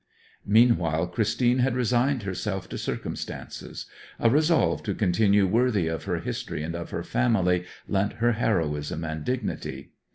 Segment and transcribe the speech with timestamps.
[0.47, 3.85] Meanwhile Christine had resigned herself to circumstances.
[4.19, 9.03] A resolve to continue worthy of her history and of her family lent her heroism
[9.03, 9.91] and dignity.